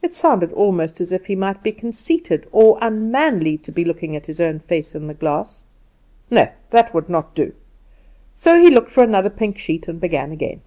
[0.00, 4.24] It sounded almost as if he might be conceited or unmanly to be looking at
[4.24, 5.62] his own face in the glass.
[6.30, 7.52] No, that would not do.
[8.34, 10.62] So he looked for another pink sheet and began again.